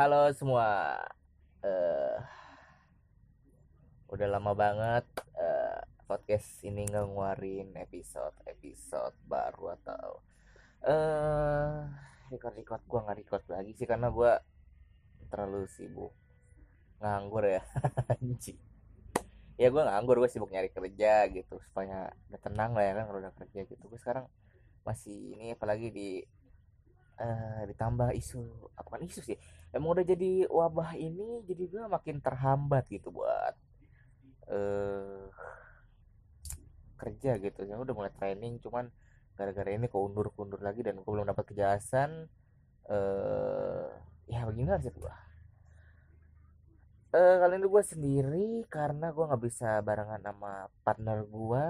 halo 0.00 0.32
semua. 0.32 0.96
Eh 1.60 2.16
udah 4.08 4.28
lama 4.32 4.56
banget 4.56 5.04
eh, 5.36 5.80
podcast 6.08 6.64
ini 6.64 6.88
ngeluarin 6.88 7.76
episode 7.76 8.32
episode 8.48 9.12
baru 9.28 9.76
atau 9.76 10.24
eh 10.88 11.84
record 12.32 12.56
record 12.56 12.82
gua 12.88 13.04
nggak 13.04 13.18
record 13.20 13.44
lagi 13.52 13.76
sih 13.76 13.84
karena 13.84 14.08
gua 14.08 14.40
terlalu 15.28 15.68
sibuk 15.68 16.16
nganggur 17.04 17.44
ya. 17.44 17.60
Anjing. 18.16 18.56
Ya 19.60 19.68
gue 19.68 19.82
nganggur 19.84 20.16
gue 20.16 20.32
sibuk 20.32 20.48
nyari 20.48 20.72
kerja 20.72 21.28
gitu 21.28 21.60
supaya 21.68 22.08
udah 22.32 22.40
tenang 22.40 22.72
lah 22.72 22.88
ya 22.88 22.92
kan 22.96 23.04
kalau 23.04 23.20
udah 23.20 23.36
kerja 23.36 23.68
gitu. 23.68 23.84
Gue 23.84 24.00
sekarang 24.00 24.24
masih 24.80 25.36
ini 25.36 25.52
apalagi 25.52 25.92
di 25.92 26.24
eh 27.20 27.62
ditambah 27.70 28.10
isu 28.20 28.40
apa 28.80 28.88
kan 28.96 29.02
isu 29.04 29.20
sih? 29.28 29.38
Emang 29.76 29.94
udah 29.94 30.04
jadi 30.12 30.48
wabah 30.48 30.96
ini 30.96 31.44
jadi 31.48 31.64
gue 31.72 31.82
makin 31.96 32.16
terhambat 32.26 32.84
gitu 32.88 33.08
buat 33.12 33.54
eh 34.50 35.24
kerja 37.00 37.30
gitu. 37.44 37.60
Ya 37.68 37.76
udah 37.80 37.94
mulai 37.96 38.12
training 38.18 38.60
cuman 38.64 38.88
gara-gara 39.40 39.70
ini 39.72 39.88
keundur 39.88 40.28
keundur 40.36 40.60
lagi 40.60 40.84
dan 40.84 41.00
gue 41.00 41.08
belum 41.08 41.24
dapat 41.24 41.44
kejelasan 41.48 42.28
eh 42.92 43.88
ya 44.28 44.44
bagaimana 44.44 44.76
sih 44.84 44.92
gue 44.92 45.14
eh 47.16 47.34
kali 47.40 47.54
ini 47.58 47.66
gue 47.66 47.82
sendiri 47.92 48.48
karena 48.68 49.06
gue 49.16 49.24
nggak 49.24 49.42
bisa 49.48 49.80
barengan 49.80 50.20
sama 50.20 50.68
partner 50.84 51.18
gue 51.24 51.68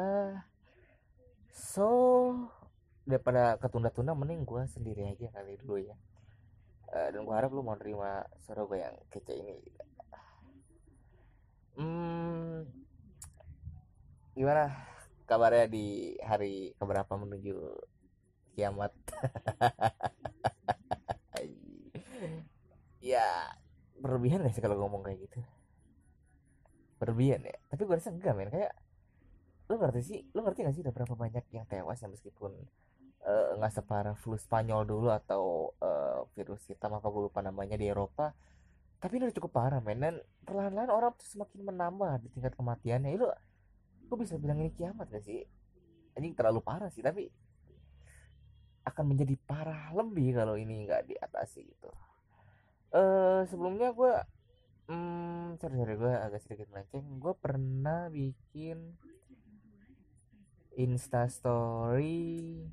so 1.54 1.90
daripada 3.09 3.56
ketunda-tunda 3.59 4.12
mending 4.12 4.45
gue 4.45 4.62
sendiri 4.68 5.09
aja 5.09 5.29
kali 5.32 5.56
dulu 5.60 5.80
ya. 5.80 5.96
Eh, 6.90 7.09
dan 7.15 7.23
gue 7.23 7.34
harap 7.34 7.51
lu 7.54 7.62
mau 7.62 7.79
nerima 7.79 8.26
suara 8.43 8.66
gue 8.66 8.79
yang 8.79 8.96
kece 9.12 9.34
ini. 9.37 9.56
Hmm 11.78 12.66
gimana 14.40 14.73
kabarnya 15.28 15.68
di 15.68 16.16
hari 16.24 16.73
keberapa 16.78 17.12
menuju 17.18 17.56
kiamat? 18.56 18.93
Ya 23.01 23.24
berlebihan 23.96 24.45
gak 24.45 24.52
sih 24.52 24.60
kalau 24.60 24.76
ngomong 24.76 25.01
kayak 25.01 25.24
gitu? 25.24 25.40
Berlebihan 27.01 27.40
ya? 27.48 27.56
Tapi 27.73 27.88
gue 27.88 27.96
rasa 27.96 28.12
enggak 28.12 28.37
men. 28.37 28.52
Kayak 28.52 28.76
lu 29.73 29.80
ngerti 29.80 30.01
sih 30.04 30.21
lu 30.37 30.45
ngerti 30.45 30.68
gak 30.68 30.74
sih 30.76 30.82
udah 30.84 30.93
berapa 30.93 31.15
banyak 31.16 31.45
yang 31.56 31.65
tewas 31.65 32.04
ya 32.04 32.12
meskipun 32.12 32.52
eh, 33.30 33.48
nggak 33.59 33.73
separah 33.78 34.14
flu 34.18 34.34
Spanyol 34.34 34.82
dulu 34.82 35.09
atau 35.14 35.70
eh, 35.78 36.20
virus 36.34 36.66
hitam 36.66 36.98
apa 36.98 37.06
gue 37.06 37.23
lupa 37.30 37.40
namanya 37.40 37.78
di 37.78 37.87
Eropa. 37.87 38.34
Tapi 39.00 39.12
ini 39.16 39.30
udah 39.30 39.37
cukup 39.38 39.52
parah 39.54 39.80
men. 39.80 40.02
Dan 40.02 40.16
perlahan-lahan 40.45 40.90
orang 40.90 41.14
tuh 41.14 41.28
semakin 41.30 41.62
menambah 41.62 42.26
di 42.26 42.28
tingkat 42.34 42.52
kematiannya. 42.59 43.14
Lu 43.16 43.30
gue 44.10 44.18
bisa 44.18 44.34
bilang 44.37 44.59
ini 44.59 44.74
kiamat 44.74 45.06
gak 45.09 45.22
sih? 45.22 45.46
Ini 46.18 46.34
terlalu 46.34 46.60
parah 46.60 46.90
sih. 46.90 47.00
Tapi 47.00 47.30
akan 48.84 49.04
menjadi 49.14 49.37
parah 49.46 49.92
lebih 49.92 50.34
kalau 50.40 50.56
ini 50.56 50.88
nggak 50.88 51.06
diatasi 51.06 51.60
gitu. 51.68 51.90
Eh 52.90 53.46
sebelumnya 53.46 53.94
gue 53.94 54.12
hmm, 54.90 55.60
sorry 55.60 55.76
sorry 55.78 55.94
gue 55.94 56.12
agak 56.12 56.40
sedikit 56.42 56.66
melenceng. 56.72 57.06
Gue 57.20 57.34
pernah 57.37 58.10
bikin 58.10 58.98
Insta 60.74 61.28
Story 61.28 62.65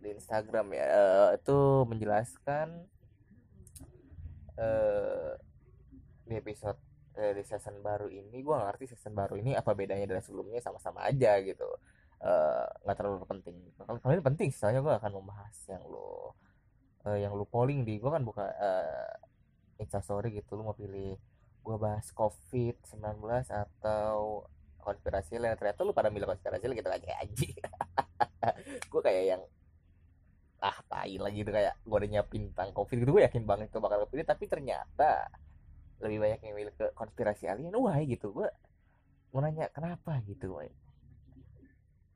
di 0.00 0.08
Instagram 0.16 0.66
ya. 0.72 0.86
Eh, 0.88 1.28
itu 1.38 1.58
menjelaskan 1.86 2.68
eh 4.60 5.32
di 6.26 6.34
episode 6.36 6.80
eh, 7.18 7.32
di 7.36 7.42
season 7.44 7.82
baru 7.82 8.06
ini 8.08 8.38
gue 8.40 8.54
ngerti 8.54 8.94
season 8.96 9.12
baru 9.16 9.34
ini 9.40 9.56
apa 9.58 9.74
bedanya 9.76 10.06
dari 10.08 10.22
sebelumnya 10.24 10.60
sama-sama 10.64 11.04
aja 11.04 11.36
gitu. 11.44 11.68
Nggak 12.84 12.96
terlalu 12.96 13.26
penting. 13.28 13.56
Kalau 13.80 14.12
ini 14.14 14.24
penting 14.24 14.48
soalnya 14.52 14.80
gue 14.84 14.94
akan 14.96 15.12
membahas 15.20 15.56
yang 15.68 15.84
lo 15.88 16.36
eh, 17.08 17.24
yang 17.24 17.32
lu 17.36 17.44
polling 17.48 17.84
di 17.84 17.96
gue 18.00 18.10
kan 18.10 18.24
buka 18.24 18.44
eh, 18.56 19.82
Insta 19.82 20.00
Story 20.04 20.32
gitu 20.36 20.56
lu 20.56 20.68
mau 20.68 20.76
pilih 20.76 21.16
gue 21.60 21.76
bahas 21.76 22.08
COVID 22.16 22.76
19 22.96 23.20
atau 23.52 24.44
konspirasi 24.80 25.36
lain. 25.36 25.56
Ternyata 25.60 25.84
lu 25.84 25.92
pada 25.92 26.08
milih 26.08 26.28
konspirasi 26.28 26.64
lain 26.68 26.76
gitu 26.80 26.88
aja. 26.88 27.08
Anjing 27.24 27.54
gue 28.90 29.02
kayak 29.02 29.24
yang 29.36 29.42
ah 30.60 30.78
tai 30.92 31.16
lagi 31.16 31.40
gitu 31.40 31.50
kayak 31.56 31.74
gue 31.80 31.96
udah 31.96 32.10
nyiapin 32.12 32.52
tentang 32.52 32.76
covid 32.76 32.96
gitu 33.00 33.10
gue 33.16 33.24
yakin 33.24 33.44
banget 33.48 33.72
itu 33.72 33.80
bakal 33.80 34.04
kepilih 34.04 34.26
tapi 34.28 34.44
ternyata 34.44 35.28
lebih 36.00 36.18
banyak 36.20 36.40
yang 36.44 36.56
milih 36.56 36.74
ke 36.76 36.86
konspirasi 36.96 37.44
alien 37.48 37.76
wah 37.76 37.96
gitu. 38.00 38.32
Gue 38.32 38.48
mau 39.32 39.40
nanya 39.44 39.68
kenapa? 39.70 40.18
gitu 40.24 40.56
woy. 40.56 40.68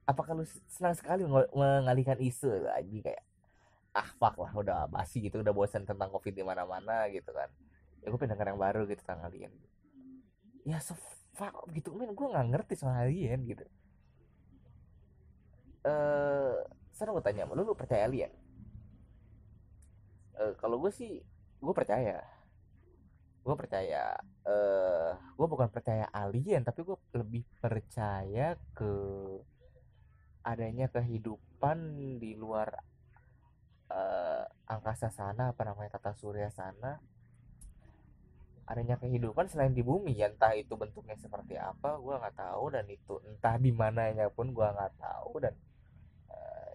apakah 0.04 0.36
lu 0.36 0.44
senang 0.68 0.92
sekali 0.92 1.24
meng- 1.24 1.48
mengalihkan 1.56 2.20
isu 2.20 2.68
lagi 2.68 3.00
kayak 3.00 3.24
ah 3.96 4.08
fuck 4.20 4.36
lah 4.36 4.52
udah 4.52 4.78
basi 4.90 5.24
gitu 5.24 5.40
udah 5.40 5.54
bosan 5.54 5.88
tentang 5.88 6.12
covid 6.12 6.34
di 6.36 6.44
mana-mana 6.44 7.08
gitu 7.08 7.30
kan. 7.32 7.48
Ya 8.04 8.12
gue 8.12 8.18
pengen 8.20 8.36
denger 8.36 8.52
yang 8.52 8.60
baru 8.60 8.84
gitu 8.84 9.00
tentang 9.00 9.24
alien. 9.24 9.52
Ya 10.68 10.76
so 10.84 10.92
fuck 11.32 11.64
gitu. 11.72 11.96
Men 11.96 12.12
gue 12.12 12.26
nggak 12.28 12.46
ngerti 12.52 12.74
soal 12.76 13.08
alien 13.08 13.40
gitu. 13.48 13.64
Eh 15.84 16.83
sekarang 16.94 17.18
gue 17.18 17.24
tanya 17.26 17.50
lu 17.50 17.66
lu 17.66 17.74
percaya 17.74 18.06
alien? 18.06 18.30
Eh, 20.38 20.52
kalau 20.62 20.78
gue 20.78 20.92
sih 20.94 21.18
gue 21.58 21.74
percaya. 21.74 22.22
Gue 23.44 23.54
percaya 23.58 24.16
eh 24.44 25.12
gue 25.36 25.46
bukan 25.48 25.68
percaya 25.72 26.06
alien 26.12 26.62
tapi 26.64 26.80
gue 26.84 26.96
lebih 27.16 27.42
percaya 27.60 28.56
ke 28.76 28.92
adanya 30.44 30.86
kehidupan 30.92 31.78
di 32.22 32.36
luar 32.36 32.68
eh, 33.90 34.44
angkasa 34.70 35.08
sana 35.10 35.52
apa 35.52 35.62
namanya 35.66 35.98
tata 35.98 36.14
surya 36.14 36.48
sana. 36.54 37.02
Adanya 38.64 38.96
kehidupan 38.96 39.44
selain 39.50 39.76
di 39.76 39.84
bumi 39.84 40.16
ya 40.16 40.32
entah 40.32 40.56
itu 40.56 40.72
bentuknya 40.78 41.18
seperti 41.20 41.58
apa 41.60 42.00
gue 42.00 42.14
nggak 42.16 42.36
tahu 42.38 42.64
dan 42.72 42.86
itu 42.88 43.20
entah 43.28 43.60
di 43.60 43.68
mananya 43.74 44.32
pun 44.32 44.56
gue 44.56 44.64
nggak 44.64 44.94
tahu 44.96 45.44
dan 45.44 45.52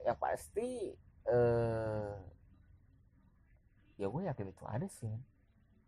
yang 0.10 0.20
pasti 0.20 0.98
eh 1.30 2.14
ya 4.00 4.08
gue 4.08 4.22
yakin 4.26 4.48
itu 4.50 4.64
ada 4.66 4.88
sih. 4.90 5.14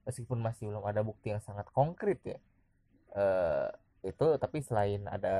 Meskipun 0.05 0.37
masih 0.41 0.69
belum 0.69 0.85
ada 0.85 1.01
bukti 1.01 1.33
yang 1.33 1.41
sangat 1.41 1.65
konkret 1.73 2.19
ya. 2.21 2.37
Eh 3.17 3.69
itu 4.11 4.25
tapi 4.41 4.57
selain 4.65 5.05
ada 5.09 5.35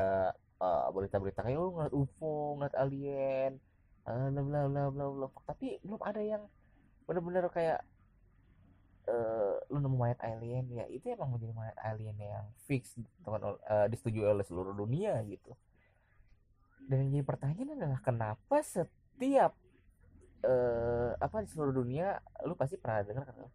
eh, 0.62 0.88
berita-berita 0.94 1.42
kayak 1.46 1.58
oh 1.58 1.72
ngeliat 1.74 1.94
UFO 1.94 2.34
ngeliat 2.58 2.76
alien 2.78 3.52
eh, 4.10 4.28
bla 4.34 4.42
bla 4.42 4.62
bla 4.70 4.84
bla 4.90 5.06
bla. 5.14 5.28
Tapi 5.46 5.82
belum 5.86 6.02
ada 6.02 6.22
yang 6.22 6.44
bener-bener 7.06 7.46
kayak 7.54 7.82
eh 9.10 9.56
lu 9.70 9.78
nemu 9.82 9.98
mayat 9.98 10.20
alien. 10.26 10.66
Ya 10.74 10.86
itu 10.90 11.06
emang 11.14 11.34
menjadi 11.34 11.54
mayat 11.54 11.78
alien 11.86 12.18
yang 12.18 12.46
fix 12.66 12.98
teman 13.26 13.42
eh, 13.46 13.88
disetujui 13.92 14.26
oleh 14.26 14.46
seluruh 14.46 14.74
dunia 14.74 15.22
gitu 15.30 15.54
dan 16.92 17.08
yang 17.08 17.12
jadi 17.16 17.26
pertanyaan 17.26 17.80
adalah 17.80 18.00
kenapa 18.04 18.60
setiap 18.60 19.56
eh 20.44 21.12
apa 21.16 21.46
di 21.46 21.48
seluruh 21.48 21.72
dunia 21.72 22.20
lu 22.44 22.58
pasti 22.60 22.76
pernah 22.76 23.06
dengar 23.06 23.24
kan 23.32 23.48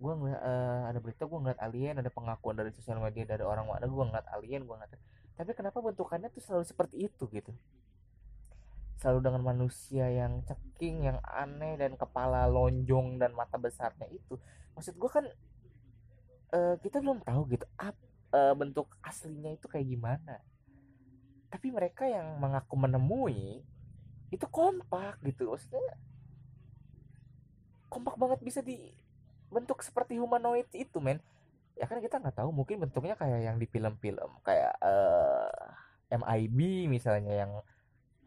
gue 0.00 0.12
ngeliat 0.16 0.40
eh, 0.40 0.82
ada 0.88 0.98
berita 1.02 1.28
gue 1.28 1.38
ngeliat 1.42 1.60
alien 1.60 2.00
ada 2.00 2.08
pengakuan 2.08 2.56
dari 2.56 2.72
sosial 2.72 3.02
media 3.04 3.28
dari 3.28 3.44
orang 3.44 3.68
mana 3.68 3.84
gue 3.84 4.04
ngeliat 4.08 4.26
alien 4.32 4.64
gue 4.64 4.72
ngeliat 4.72 4.96
tapi 5.40 5.56
kenapa 5.56 5.80
bentukannya 5.80 6.28
tuh 6.28 6.44
selalu 6.44 6.68
seperti 6.68 7.08
itu 7.08 7.24
gitu? 7.32 7.48
Selalu 9.00 9.24
dengan 9.24 9.40
manusia 9.40 10.04
yang 10.12 10.44
ceking 10.44 11.08
yang 11.08 11.16
aneh 11.24 11.80
dan 11.80 11.96
kepala 11.96 12.44
lonjong 12.44 13.16
dan 13.16 13.32
mata 13.32 13.56
besarnya 13.56 14.04
itu. 14.12 14.36
Maksud 14.76 15.00
gue 15.00 15.08
kan 15.08 15.24
eh, 16.52 16.76
kita 16.84 17.00
belum 17.00 17.24
tahu 17.24 17.56
gitu 17.56 17.64
ap, 17.80 17.96
eh, 18.36 18.52
bentuk 18.52 18.92
aslinya 19.00 19.56
itu 19.56 19.64
kayak 19.64 19.88
gimana 19.88 20.44
tapi 21.50 21.74
mereka 21.74 22.06
yang 22.06 22.38
mengaku 22.38 22.78
menemui 22.78 23.66
itu 24.30 24.46
kompak 24.46 25.18
gitu. 25.26 25.50
Maksudnya 25.50 25.82
kompak 27.90 28.14
banget 28.14 28.40
bisa 28.40 28.60
dibentuk 28.62 29.82
seperti 29.82 30.16
humanoid 30.22 30.70
itu 30.70 31.02
men. 31.02 31.18
Ya 31.74 31.90
kan 31.90 31.98
kita 31.98 32.22
nggak 32.22 32.38
tahu 32.38 32.54
mungkin 32.54 32.78
bentuknya 32.78 33.18
kayak 33.18 33.40
yang 33.42 33.56
di 33.58 33.66
film-film 33.66 34.30
kayak 34.46 34.78
eh 34.78 35.50
MIB 36.14 36.86
misalnya 36.86 37.46
yang 37.46 37.52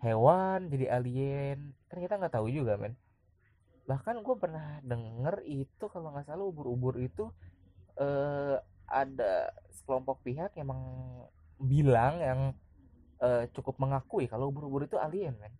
hewan 0.04 0.68
jadi 0.68 1.00
alien. 1.00 1.72
Kan 1.88 2.04
kita 2.04 2.20
nggak 2.20 2.36
tahu 2.36 2.52
juga 2.52 2.76
men. 2.76 3.00
Bahkan 3.88 4.20
gue 4.20 4.36
pernah 4.36 4.84
denger 4.84 5.48
itu 5.48 5.88
kalau 5.88 6.12
nggak 6.12 6.28
salah 6.28 6.44
ubur-ubur 6.44 7.00
itu 7.00 7.32
eh 7.96 8.60
ada 8.84 9.56
sekelompok 9.72 10.20
pihak 10.28 10.52
yang 10.60 10.70
bilang 11.64 12.20
yang 12.20 12.40
eh, 13.24 13.44
cukup 13.56 13.80
mengakui 13.80 14.28
kalau 14.28 14.52
ubur-ubur 14.52 14.84
itu 14.84 15.00
alien 15.00 15.34
men. 15.40 15.54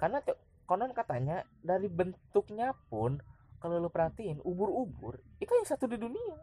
Karena 0.00 0.18
konon 0.64 0.96
katanya 0.96 1.44
dari 1.60 1.86
bentuknya 1.86 2.72
pun 2.88 3.20
kalau 3.60 3.78
lu 3.78 3.92
perhatiin 3.92 4.42
ubur-ubur 4.42 5.22
itu 5.38 5.52
yang 5.52 5.68
satu 5.68 5.86
di 5.86 6.00
dunia. 6.00 6.36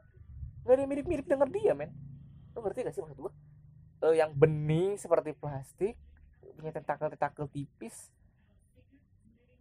Nggak 0.64 0.74
ada 0.76 0.82
yang 0.86 0.92
mirip-mirip 0.92 1.26
dengan 1.28 1.50
dia 1.50 1.74
men. 1.74 1.92
Lu 2.54 2.62
ngerti 2.64 2.86
gak 2.86 2.94
sih 2.96 3.02
maksud 3.04 3.20
gua? 3.20 3.34
Uh, 4.00 4.16
yang 4.16 4.32
bening 4.32 4.96
seperti 4.96 5.36
plastik 5.36 6.00
punya 6.56 6.72
tentakel-tentakel 6.72 7.52
tipis 7.52 8.14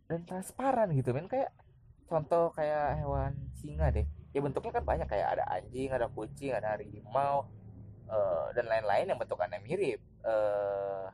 dan 0.07 0.23
transparan 0.23 0.95
gitu 0.95 1.11
men. 1.11 1.27
Kayak 1.27 1.51
contoh 2.07 2.55
kayak 2.55 3.03
hewan 3.03 3.35
singa 3.59 3.91
deh. 3.91 4.07
Ya 4.31 4.39
bentuknya 4.45 4.79
kan 4.79 4.85
banyak. 4.87 5.09
Kayak 5.11 5.41
ada 5.41 5.45
anjing 5.59 5.91
ada 5.91 6.07
kucing 6.07 6.55
ada 6.55 6.79
harimau 6.79 7.51
uh, 8.09 8.51
dan 8.57 8.67
lain-lain 8.67 9.07
yang 9.13 9.21
bentukannya 9.21 9.61
mirip. 9.63 10.01
Uh, 10.25 11.09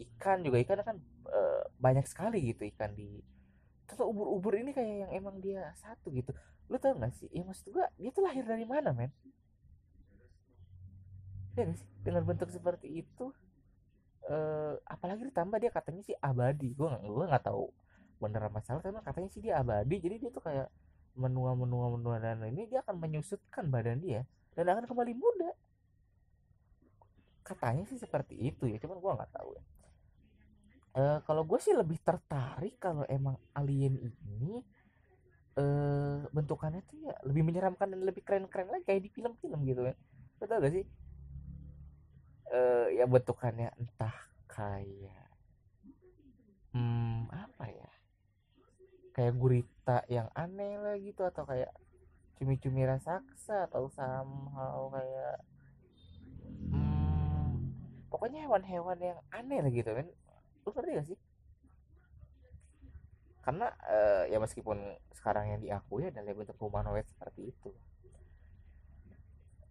ikan 0.00 0.40
juga 0.40 0.60
ikan 0.64 0.80
kan 0.80 0.96
uh, 1.28 1.62
banyak 1.76 2.04
sekali 2.08 2.52
gitu 2.52 2.64
ikan 2.72 2.92
di 2.96 3.20
contoh 3.84 4.06
ubur-ubur 4.08 4.54
ini 4.56 4.70
kayak 4.70 5.08
yang 5.08 5.12
emang 5.12 5.36
dia 5.42 5.74
satu 5.76 6.14
gitu. 6.14 6.30
Lu 6.70 6.78
tau 6.78 6.94
gak 6.94 7.12
sih? 7.18 7.26
Ya 7.34 7.42
maksud 7.42 7.74
gua 7.74 7.90
dia 7.98 8.14
tuh 8.14 8.22
lahir 8.22 8.46
dari 8.46 8.62
mana 8.64 8.94
men? 8.94 9.10
Ya 11.58 11.66
gak 11.66 11.78
sih? 11.82 11.88
Dengan 12.00 12.22
bentuk 12.24 12.48
seperti 12.54 13.02
itu 13.02 13.34
uh, 14.30 14.78
apalagi 14.86 15.26
ditambah 15.26 15.58
dia 15.58 15.72
katanya 15.74 16.02
sih 16.06 16.16
abadi. 16.22 16.72
Gua 16.78 16.96
nggak 16.96 17.02
gua 17.10 17.26
nggak 17.34 17.44
tahu 17.44 17.66
bener 18.20 18.52
masalah 18.52 18.84
tapi 18.84 19.00
katanya 19.02 19.28
sih 19.32 19.42
dia 19.42 19.58
abadi. 19.58 19.96
Jadi 19.98 20.16
dia 20.22 20.30
tuh 20.30 20.44
kayak 20.44 20.70
menua 21.18 21.58
menua 21.58 21.90
menua 21.90 22.22
dan 22.22 22.40
ini 22.46 22.70
dia 22.70 22.86
akan 22.86 22.96
menyusutkan 23.02 23.66
badan 23.68 23.98
dia. 23.98 24.22
Dan 24.54 24.70
akan 24.70 24.86
kembali 24.86 25.12
muda 25.18 25.50
katanya 27.40 27.84
sih 27.88 27.98
seperti 27.98 28.36
itu 28.38 28.68
ya 28.68 28.76
cuman 28.78 28.98
gua 29.00 29.12
nggak 29.20 29.32
tahu 29.34 29.50
ya. 29.56 29.64
Uh, 30.90 31.18
kalau 31.22 31.46
gue 31.46 31.54
sih 31.62 31.70
lebih 31.70 32.02
tertarik 32.02 32.74
kalau 32.82 33.06
emang 33.06 33.38
alien 33.54 33.94
ini 34.26 34.58
uh, 35.54 36.26
bentukannya 36.34 36.82
tuh 36.82 36.98
ya 37.06 37.14
lebih 37.22 37.46
menyeramkan 37.46 37.94
dan 37.94 38.02
lebih 38.02 38.26
keren-keren 38.26 38.74
lagi 38.74 38.90
kayak 38.90 39.06
di 39.06 39.10
film-film 39.14 39.62
gitu 39.70 39.86
kan 39.86 39.96
betul 40.42 40.58
gak 40.58 40.74
sih? 40.74 40.84
Uh, 42.50 42.90
ya 42.90 43.06
bentukannya 43.06 43.70
entah 43.78 44.16
kayak 44.50 45.30
hmm 46.74 47.30
apa 47.30 47.64
ya? 47.70 47.90
Kayak 49.14 49.38
gurita 49.38 50.02
yang 50.10 50.26
aneh 50.34 50.74
lah 50.74 50.98
gitu 50.98 51.22
atau 51.22 51.46
kayak 51.46 51.70
cumi-cumi 52.40 52.82
raksasa 52.82 53.70
atau 53.70 53.86
somehow 53.94 54.90
kayak 54.90 55.38
pokoknya 58.10 58.44
hewan-hewan 58.44 58.98
yang 58.98 59.18
aneh 59.30 59.58
lah 59.62 59.70
gitu 59.72 59.90
kan 59.94 60.06
lu 60.66 60.70
ngerti 60.74 60.90
gak 60.92 61.06
sih? 61.08 61.18
Karena 63.40 63.72
uh, 63.88 64.24
ya 64.28 64.36
meskipun 64.36 64.76
sekarang 65.16 65.56
yang 65.56 65.60
diakui 65.64 66.04
adalah 66.12 66.36
bentuk 66.36 66.58
humanoid 66.60 67.08
seperti 67.08 67.48
itu. 67.48 67.70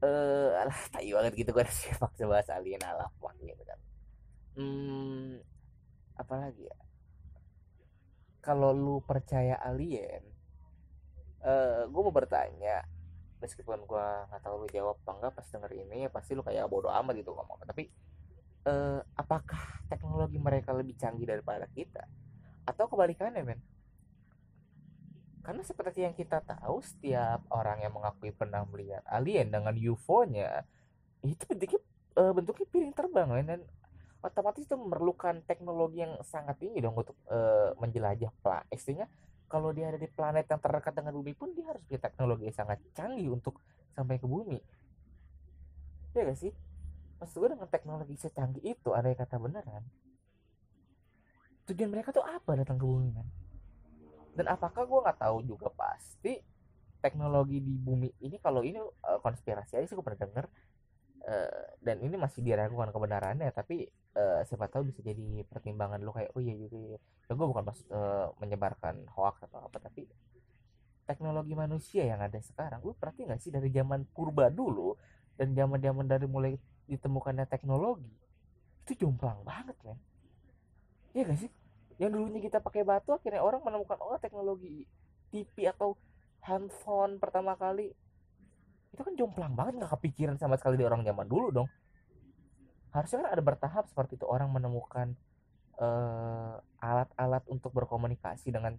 Eh 0.01 0.07
uh, 0.07 0.62
alah 0.65 0.80
tai 0.94 1.12
banget 1.13 1.33
gitu 1.38 1.53
gue 1.53 1.65
sih 1.69 1.94
paksa 2.00 2.25
bahas 2.25 2.50
alien 2.50 2.81
alah 2.81 3.12
gitu 3.38 3.63
kan. 3.68 3.80
Hmm 4.57 5.39
apalagi 6.19 6.68
ya? 6.68 6.77
Kalau 8.41 8.74
lu 8.74 9.00
percaya 9.03 9.56
alien 9.62 10.24
uh, 11.44 11.88
gue 11.88 12.01
mau 12.01 12.12
bertanya 12.12 12.83
meskipun 13.39 13.88
gue 13.88 14.07
nggak 14.27 14.41
tahu 14.44 14.56
lu 14.63 14.68
jawab 14.68 15.00
apa 15.00 15.12
enggak 15.15 15.31
pas 15.39 15.47
denger 15.47 15.71
ini 15.71 15.95
ya 16.03 16.09
pasti 16.12 16.36
lu 16.36 16.44
kayak 16.44 16.68
bodoh 16.68 16.91
amat 16.91 17.15
gitu 17.15 17.31
ngomong. 17.31 17.63
Tapi 17.63 17.88
uh, 18.65 19.00
apakah 19.15 19.83
teknologi 19.88 20.41
mereka 20.41 20.73
lebih 20.73 20.97
canggih 20.97 21.29
daripada 21.29 21.69
kita? 21.71 22.03
Atau 22.65 22.89
kebalikannya 22.91 23.44
men 23.45 23.61
karena 25.50 25.65
seperti 25.65 26.06
yang 26.06 26.13
kita 26.13 26.45
tahu 26.45 26.77
setiap 26.83 27.41
orang 27.50 27.81
yang 27.81 27.95
mengakui 27.95 28.29
pernah 28.29 28.61
melihat 28.69 29.01
alien 29.09 29.50
dengan 29.50 29.73
UFO-nya 29.73 30.61
itu 31.25 31.41
bentuknya 31.50 31.81
uh, 32.21 32.33
bentuknya 32.38 32.67
piring 32.69 32.94
terbang 32.94 33.25
men 33.33 33.47
dan 33.50 33.61
otomatis 34.21 34.67
itu 34.67 34.77
memerlukan 34.77 35.41
teknologi 35.50 36.05
yang 36.05 36.21
sangat 36.21 36.59
tinggi 36.62 36.83
dong 36.85 36.94
untuk 36.94 37.17
uh, 37.33 37.73
menjelajah 37.81 38.29
planet 38.45 38.69
istilahnya 38.69 39.09
kalau 39.50 39.73
dia 39.73 39.89
ada 39.89 39.97
di 39.97 40.05
planet 40.05 40.45
yang 40.45 40.62
terdekat 40.62 40.94
dengan 40.94 41.17
bumi 41.17 41.33
pun 41.33 41.50
dia 41.57 41.65
harus 41.65 41.81
punya 41.81 41.97
teknologi 41.97 42.44
yang 42.45 42.57
sangat 42.62 42.77
canggih 42.94 43.33
untuk 43.33 43.57
sampai 43.97 44.21
ke 44.21 44.29
bumi. 44.29 44.62
Ya 46.13 46.29
gak 46.29 46.38
sih 46.38 46.53
maksud 47.19 47.36
gue 47.44 47.50
dengan 47.51 47.68
teknologi 47.68 48.16
secanggih 48.16 48.63
itu 48.63 48.89
ada 48.95 49.12
kata 49.12 49.36
beneran 49.38 49.83
tujuan 51.69 51.89
mereka 51.94 52.10
tuh 52.10 52.25
apa 52.25 52.57
datang 52.57 52.81
ke 52.81 52.86
bumi 52.86 53.13
kan? 53.13 53.27
Dan 54.33 54.45
apakah 54.50 54.89
gue 54.89 55.00
nggak 55.06 55.19
tahu 55.21 55.38
juga 55.45 55.69
pasti 55.69 56.42
teknologi 57.00 57.62
di 57.62 57.77
bumi 57.77 58.10
ini 58.25 58.42
kalau 58.42 58.66
ini 58.66 58.81
uh, 58.81 59.19
konspirasi 59.21 59.77
aja 59.77 59.86
sih 59.86 59.95
gue 59.95 60.04
pernah 60.04 60.25
denger 60.25 60.45
uh, 61.30 61.63
dan 61.80 62.01
ini 62.04 62.19
masih 62.19 62.44
diragukan 62.44 62.92
kebenarannya 62.92 63.48
tapi 63.56 63.88
uh, 64.19 64.44
siapa 64.44 64.68
tahu 64.68 64.92
bisa 64.92 65.00
jadi 65.00 65.48
pertimbangan 65.48 66.04
lo 66.04 66.12
kayak 66.12 66.36
oh 66.36 66.44
iya 66.44 66.60
juga 66.60 66.75
iya. 66.75 67.00
ya 67.00 67.31
gue 67.31 67.48
bukan 67.48 67.63
maksud 67.63 67.88
uh, 67.94 68.36
menyebarkan 68.44 69.07
hoax 69.15 69.48
atau 69.48 69.63
apa 69.63 69.80
tapi 69.80 70.10
teknologi 71.07 71.57
manusia 71.57 72.06
yang 72.06 72.22
ada 72.22 72.38
sekarang. 72.38 72.86
Lu 72.86 72.94
perhati 72.94 73.25
nggak 73.25 73.42
sih 73.42 73.50
dari 73.50 73.74
zaman 73.74 74.06
purba 74.13 74.54
dulu 74.54 74.94
dan 75.39 75.56
zaman 75.57 75.81
zaman 75.81 76.06
dari 76.06 76.27
mulai 76.30 76.54
ditemukannya 76.89 77.45
teknologi 77.45 78.09
itu 78.89 79.06
jomplang 79.06 79.45
banget 79.45 79.77
men. 79.86 80.01
Ya 81.13 81.21
gak 81.30 81.38
sih? 81.45 81.51
Yang 82.01 82.12
dulunya 82.18 82.41
kita 82.41 82.57
pakai 82.57 82.81
batu 82.81 83.13
akhirnya 83.13 83.45
orang 83.45 83.62
menemukan 83.62 84.01
oh 84.01 84.18
teknologi 84.18 84.89
TV 85.30 85.69
atau 85.69 85.94
handphone 86.41 87.21
pertama 87.21 87.53
kali. 87.53 87.94
Itu 88.89 89.06
kan 89.06 89.13
jomplang 89.13 89.53
banget 89.53 89.86
nggak 89.86 89.94
kepikiran 89.94 90.41
sama 90.41 90.57
sekali 90.57 90.81
di 90.81 90.86
orang 90.89 91.06
zaman 91.06 91.30
dulu 91.30 91.53
dong. 91.53 91.69
Harusnya 92.89 93.21
kan 93.21 93.30
ada 93.38 93.44
bertahap 93.45 93.86
seperti 93.86 94.18
itu 94.18 94.25
orang 94.25 94.50
menemukan 94.50 95.13
uh, 95.77 96.57
alat-alat 96.81 97.45
untuk 97.45 97.69
berkomunikasi 97.69 98.50
dengan 98.50 98.74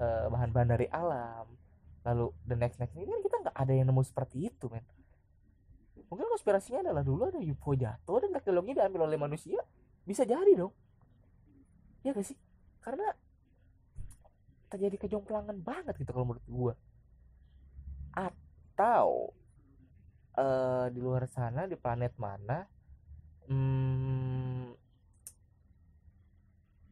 uh, 0.00 0.32
bahan-bahan 0.32 0.72
dari 0.72 0.88
alam. 0.88 1.44
Lalu 2.08 2.32
the 2.48 2.56
next 2.56 2.80
next 2.80 2.96
ini 2.96 3.04
kan 3.04 3.20
kita 3.20 3.36
nggak 3.44 3.56
ada 3.60 3.72
yang 3.76 3.92
nemu 3.92 4.00
seperti 4.00 4.48
itu 4.48 4.72
men 4.72 4.80
mungkin 6.08 6.26
konspirasinya 6.32 6.80
adalah 6.88 7.04
dulu 7.04 7.28
ada 7.28 7.40
UFO 7.40 7.76
jatuh 7.76 8.18
dan 8.24 8.30
teknologi 8.32 8.72
diambil 8.76 9.08
oleh 9.08 9.18
manusia 9.20 9.60
bisa 10.08 10.24
jadi 10.24 10.52
dong. 10.56 10.72
Ya 12.02 12.16
gak 12.16 12.24
sih? 12.24 12.38
Karena 12.80 13.12
terjadi 14.68 15.08
kejomplangan 15.08 15.56
banget 15.60 15.96
gitu 16.00 16.10
kalau 16.12 16.32
menurut 16.32 16.46
gua. 16.48 16.74
Atau 18.16 19.36
uh, 20.38 20.86
di 20.88 21.00
luar 21.02 21.26
sana 21.28 21.66
di 21.66 21.76
planet 21.76 22.14
mana 22.16 22.64
hmm, 23.50 24.66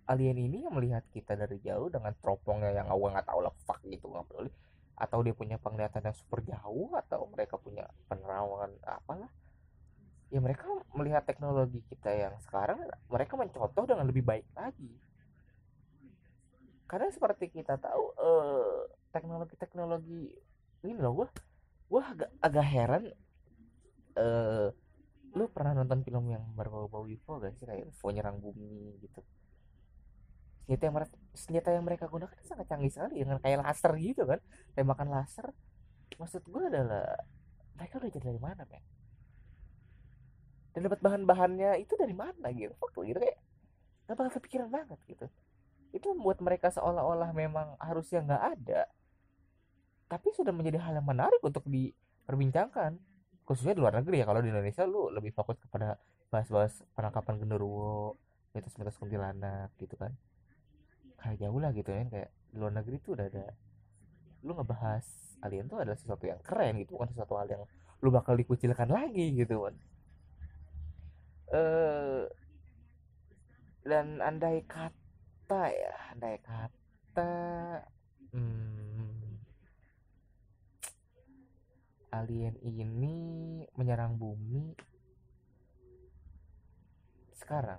alien 0.06 0.38
ini 0.38 0.66
yang 0.66 0.74
melihat 0.74 1.02
kita 1.10 1.38
dari 1.38 1.58
jauh 1.62 1.90
dengan 1.90 2.14
teropongnya 2.18 2.74
yang 2.74 2.88
awal 2.90 3.14
nggak 3.14 3.26
tahu 3.26 3.40
lah 3.42 3.54
fuck 3.66 3.80
gitu 3.86 4.06
nggak 4.10 4.24
peduli 4.30 4.50
atau 4.96 5.20
dia 5.20 5.36
punya 5.36 5.60
penglihatan 5.60 6.08
yang 6.08 6.16
super 6.16 6.40
jauh 6.40 6.88
atau 6.96 7.28
mereka 7.28 7.60
punya 7.60 7.84
penerawangan 8.08 8.72
apalah. 8.80 9.28
Ya 10.32 10.40
mereka 10.40 10.66
melihat 10.96 11.22
teknologi 11.22 11.84
kita 11.86 12.10
yang 12.10 12.34
sekarang 12.42 12.82
mereka 13.12 13.36
mencontoh 13.36 13.84
dengan 13.84 14.08
lebih 14.08 14.24
baik 14.24 14.48
lagi. 14.56 14.90
Karena 16.88 17.12
seperti 17.12 17.52
kita 17.52 17.76
tahu 17.76 18.04
eh, 18.16 18.80
teknologi-teknologi 19.12 20.32
ini 20.86 20.94
loh 20.96 21.12
gua 21.22 21.28
gua 21.86 22.02
agak, 22.10 22.30
agak 22.42 22.66
heran 22.66 23.04
eh, 24.16 24.68
lu 25.36 25.44
pernah 25.52 25.76
nonton 25.76 26.00
film 26.00 26.32
yang 26.32 26.42
berbau-bau 26.56 27.04
UFO 27.04 27.36
gak 27.44 27.52
sih? 27.60 27.68
Kayak 27.68 27.92
UFO 27.92 28.08
nyerang 28.08 28.40
bumi 28.40 28.96
gitu 29.04 29.20
senjata 30.66 30.82
yang 30.90 30.94
mereka 30.98 31.14
senjata 31.30 31.68
yang 31.70 31.84
mereka 31.86 32.04
gunakan 32.10 32.34
sangat 32.42 32.66
canggih 32.66 32.90
sekali 32.90 33.22
dengan 33.22 33.38
kayak 33.38 33.62
laser 33.62 33.92
gitu 34.02 34.22
kan. 34.26 34.40
Tembakan 34.74 35.08
laser. 35.14 35.46
Maksud 36.18 36.42
gue 36.42 36.62
adalah 36.66 37.06
mereka 37.78 38.02
udah 38.02 38.10
jadi 38.10 38.26
dari 38.34 38.40
mana 38.42 38.62
men? 38.66 38.82
Dan 40.74 40.90
dapat 40.90 41.00
bahan-bahannya 41.00 41.80
itu 41.80 41.94
dari 41.94 42.12
mana 42.12 42.50
gitu? 42.52 42.74
Fuck, 42.76 42.98
gitu 43.06 43.16
kayak 43.16 43.38
gak 44.10 44.16
bakal 44.18 44.32
kepikiran 44.42 44.68
banget 44.68 44.98
gitu. 45.06 45.26
Itu 45.94 46.12
membuat 46.18 46.42
mereka 46.42 46.68
seolah-olah 46.74 47.30
memang 47.30 47.78
harusnya 47.78 48.26
nggak 48.26 48.42
ada 48.58 48.82
tapi 50.06 50.30
sudah 50.30 50.54
menjadi 50.54 50.78
hal 50.78 51.02
yang 51.02 51.06
menarik 51.06 51.42
untuk 51.42 51.66
diperbincangkan. 51.66 52.98
Khususnya 53.46 53.74
di 53.74 53.82
luar 53.82 53.94
negeri 53.98 54.22
ya 54.22 54.26
kalau 54.26 54.42
di 54.42 54.50
Indonesia 54.50 54.82
lu 54.86 55.10
lebih 55.10 55.30
fokus 55.34 55.58
kepada 55.62 55.98
bahas-bahas 56.30 56.82
penangkapan 56.98 57.38
genderuwo 57.42 58.18
mitos-mitos 58.50 58.98
kuntilanak 58.98 59.70
gitu 59.78 59.94
kan 59.94 60.10
kayak 61.20 61.36
jauh 61.40 61.58
lah 61.60 61.70
gitu 61.72 61.90
kan 61.90 62.08
kayak 62.12 62.30
di 62.52 62.56
luar 62.56 62.72
negeri 62.72 62.96
tuh 63.02 63.12
udah 63.16 63.26
ada 63.28 63.46
lu 64.46 64.52
ngebahas 64.54 65.06
alien 65.42 65.66
tuh 65.66 65.82
adalah 65.82 65.98
sesuatu 65.98 66.24
yang 66.24 66.40
keren 66.40 66.78
gitu 66.80 66.96
bukan 66.96 67.10
sesuatu 67.12 67.34
hal 67.36 67.48
yang 67.50 67.62
lu 68.00 68.08
bakal 68.12 68.36
dikucilkan 68.36 68.88
lagi 68.88 69.32
gitu 69.34 69.66
kan 69.68 69.74
eh 71.56 72.24
dan 73.86 74.18
andai 74.18 74.66
kata 74.66 75.62
ya 75.70 75.92
andai 76.10 76.36
kata 76.42 77.34
hmm, 78.34 79.38
alien 82.10 82.54
ini 82.66 83.16
menyerang 83.78 84.18
bumi 84.18 84.74
sekarang 87.38 87.78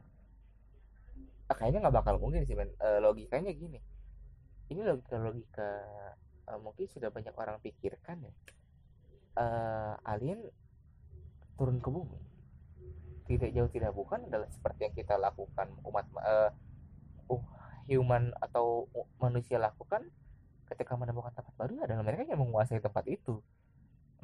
kayaknya 1.55 1.87
nggak 1.87 1.95
bakal 2.03 2.19
mungkin 2.19 2.43
sih 2.43 2.57
men. 2.57 2.71
E, 2.75 2.99
logikanya 2.99 3.51
gini. 3.55 3.79
Ini 4.67 4.81
logika 4.83 5.15
logika 5.15 5.69
e, 6.43 6.51
mungkin 6.59 6.85
sudah 6.91 7.07
banyak 7.07 7.31
orang 7.35 7.61
pikirkan 7.63 8.27
ya. 8.27 8.33
E, 9.37 9.45
alien 10.03 10.43
turun 11.55 11.79
ke 11.79 11.89
bumi. 11.89 12.19
Tidak 13.27 13.49
jauh 13.51 13.67
tidak 13.71 13.91
bukan 13.91 14.27
adalah 14.27 14.47
seperti 14.47 14.87
yang 14.87 14.95
kita 14.95 15.19
lakukan 15.19 15.67
umat 15.83 16.07
uh, 16.15 16.47
uh, 17.27 17.43
human 17.91 18.31
atau 18.39 18.87
manusia 19.19 19.59
lakukan 19.59 20.07
ketika 20.71 20.95
menemukan 20.95 21.35
tempat 21.35 21.51
baru 21.59 21.83
adalah 21.83 22.07
mereka 22.07 22.23
yang 22.23 22.39
menguasai 22.39 22.79
tempat 22.79 23.03
itu. 23.11 23.43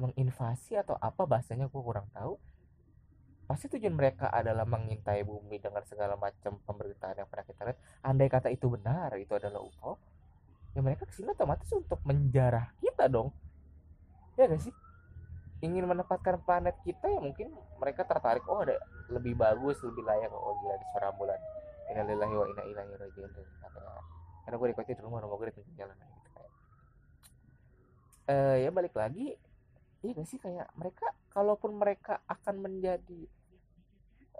Menginvasi 0.00 0.80
atau 0.80 0.96
apa 0.96 1.28
bahasanya 1.28 1.68
gue 1.68 1.82
kurang 1.84 2.08
tahu 2.16 2.40
pasti 3.54 3.70
tujuan 3.70 3.94
mereka 3.94 4.34
adalah 4.34 4.66
mengintai 4.66 5.22
bumi 5.22 5.62
dengan 5.62 5.86
segala 5.86 6.18
macam 6.18 6.58
pemberitaan 6.66 7.22
yang 7.22 7.28
pernah 7.30 7.46
kita 7.46 7.62
lihat. 7.70 7.78
Andai 8.02 8.26
kata 8.26 8.50
itu 8.50 8.66
benar 8.66 9.14
itu 9.14 9.30
adalah 9.30 9.62
UFO 9.62 9.94
ya 10.74 10.82
mereka 10.82 11.06
ke 11.06 11.14
sini 11.14 11.30
otomatis 11.30 11.70
untuk 11.70 12.02
menjarah 12.02 12.74
kita 12.82 13.06
dong. 13.06 13.30
Ya 14.34 14.50
gak 14.50 14.58
sih? 14.58 14.74
Ingin 15.62 15.86
menempatkan 15.86 16.42
planet 16.42 16.82
kita 16.82 17.06
ya 17.06 17.22
mungkin 17.22 17.54
mereka 17.78 18.02
tertarik 18.02 18.42
oh 18.50 18.66
ada 18.66 18.74
lebih 19.06 19.38
bagus 19.38 19.78
lebih 19.86 20.02
layak. 20.02 20.34
Oh 20.34 20.58
gila 20.58 20.74
di 20.74 20.86
suara 20.90 21.14
bulan 21.14 21.38
innalillahi 21.94 22.34
wa 22.34 22.46
inna 22.50 22.62
ilaihi 22.66 22.98
rajiun. 23.06 23.30
Karena 24.42 24.56
gue 24.58 24.66
di 24.82 24.98
rumah 24.98 25.22
rumah 25.22 25.38
gue 25.38 25.54
di 25.54 25.78
jalan 25.78 25.94
gitu 25.94 26.42
eh 28.34 28.66
ya 28.66 28.74
balik 28.74 28.98
lagi. 28.98 29.38
Iya 30.02 30.10
gak 30.10 30.26
sih 30.26 30.42
kayak 30.42 30.74
mereka 30.74 31.06
kalaupun 31.30 31.78
mereka 31.78 32.18
akan 32.26 32.66
menjadi 32.66 33.30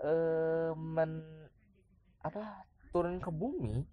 eh 0.04 0.70
men 0.76 1.24
apa 2.20 2.68
turun 2.92 3.20
ke 3.20 3.32
bumi 3.32 3.84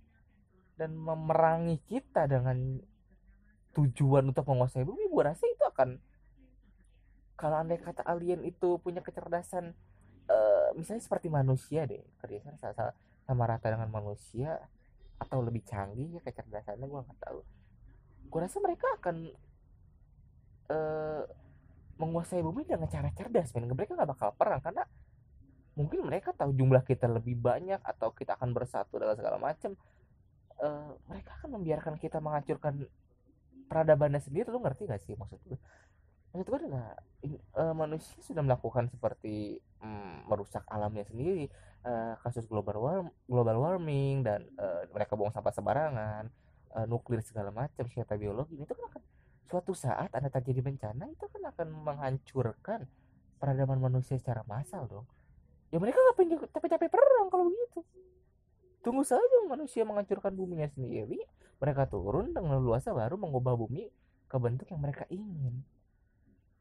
dan 0.76 0.96
memerangi 0.96 1.80
kita 1.88 2.28
dengan 2.28 2.80
tujuan 3.72 4.28
untuk 4.28 4.44
menguasai 4.48 4.84
bumi 4.84 5.08
gue 5.08 5.24
rasa 5.24 5.48
itu 5.48 5.64
akan 5.64 6.00
kalau 7.40 7.58
andai 7.58 7.80
kata 7.80 8.04
alien 8.06 8.44
itu 8.44 8.78
punya 8.84 9.00
kecerdasan 9.00 9.74
uh, 10.30 10.70
misalnya 10.76 11.02
seperti 11.02 11.32
manusia 11.32 11.88
deh 11.88 12.04
kerjasama 12.22 12.60
sama, 12.60 12.92
sama 13.26 13.44
rata 13.48 13.72
dengan 13.72 13.90
manusia 13.90 14.60
atau 15.22 15.42
lebih 15.46 15.62
canggih 15.66 16.18
ya 16.18 16.22
kecerdasannya 16.26 16.86
gue 16.86 17.02
nggak 17.06 17.20
tahu. 17.22 17.40
Gue 18.32 18.40
rasa 18.42 18.58
mereka 18.58 18.88
akan 18.98 19.16
uh, 20.74 21.24
menguasai 22.02 22.42
bumi 22.42 22.66
dengan 22.66 22.90
cara 22.90 23.14
cerdas 23.14 23.54
men. 23.54 23.70
Mereka 23.70 23.94
nggak 23.94 24.10
bakal 24.18 24.30
perang 24.34 24.62
karena 24.66 24.84
mungkin 25.76 26.04
mereka 26.04 26.36
tahu 26.36 26.52
jumlah 26.52 26.84
kita 26.84 27.08
lebih 27.08 27.40
banyak 27.40 27.80
atau 27.80 28.12
kita 28.12 28.36
akan 28.36 28.52
bersatu 28.52 29.00
dengan 29.00 29.16
segala 29.16 29.40
macam 29.40 29.72
uh, 30.60 30.92
mereka 31.08 31.40
akan 31.40 31.50
membiarkan 31.60 31.96
kita 31.96 32.20
menghancurkan 32.20 32.86
peradabannya 33.72 34.20
sendiri 34.20 34.52
lu 34.52 34.60
ngerti 34.60 34.84
gak 34.92 35.00
sih 35.00 35.16
maksud 35.16 35.40
gue 35.48 35.56
maksud 36.32 36.48
gue 36.48 36.60
adalah 36.68 36.96
uh, 37.56 37.76
manusia 37.76 38.20
sudah 38.20 38.44
melakukan 38.44 38.92
seperti 38.92 39.64
um, 39.80 40.28
merusak 40.28 40.64
alamnya 40.68 41.08
sendiri 41.08 41.48
uh, 41.88 42.20
kasus 42.20 42.44
global 42.52 42.78
warm, 42.84 43.08
global 43.32 43.64
warming 43.64 44.28
dan 44.28 44.44
uh, 44.60 44.84
mereka 44.92 45.16
buang 45.16 45.32
sampah 45.32 45.56
sembarangan 45.56 46.28
uh, 46.76 46.86
nuklir 46.88 47.24
segala 47.24 47.52
macam 47.52 47.88
senjata 47.88 48.20
biologi 48.20 48.60
itu 48.60 48.72
kan 48.72 48.92
akan 48.92 49.02
suatu 49.48 49.72
saat 49.76 50.12
ada 50.12 50.28
terjadi 50.32 50.64
bencana 50.64 51.08
itu 51.12 51.28
kan 51.28 51.44
akan 51.52 51.68
menghancurkan 51.84 52.88
peradaban 53.40 53.80
manusia 53.80 54.16
secara 54.16 54.44
massal 54.48 54.88
dong 54.88 55.08
ya 55.72 55.78
mereka 55.80 55.98
ngapain 55.98 56.30
capek-capek 56.52 56.90
perang 56.92 57.28
kalau 57.32 57.48
begitu. 57.50 57.80
Tunggu 58.82 59.04
saja 59.06 59.38
manusia 59.48 59.88
menghancurkan 59.88 60.34
buminya 60.36 60.68
sendiri 60.68 61.22
mereka 61.62 61.86
turun 61.86 62.34
dengan 62.34 62.60
luasa 62.60 62.92
baru 62.92 63.16
mengubah 63.16 63.54
bumi 63.54 63.88
ke 64.28 64.38
bentuk 64.38 64.68
yang 64.68 64.82
mereka 64.82 65.06
ingin. 65.08 65.64